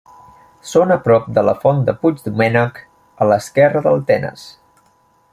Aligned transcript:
Són 0.67 0.93
a 0.95 0.95
prop 1.07 1.25
de 1.37 1.43
la 1.49 1.53
Font 1.65 1.83
de 1.89 1.93
Puigdomènec, 2.05 2.79
a 3.25 3.27
l'esquerra 3.33 3.83
del 3.89 4.03
Tenes. 4.09 4.47